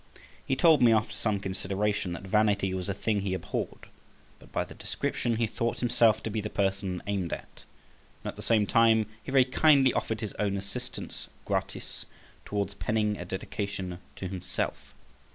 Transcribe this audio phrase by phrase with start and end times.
[0.43, 3.85] He told me, after some consideration, that vanity was a thing he abhorred,
[4.39, 7.65] but by the description he thought himself to be the person aimed at;
[8.23, 12.07] and at the same time he very kindly offered his own assistance gratis
[12.45, 14.95] towards penning a dedication to himself.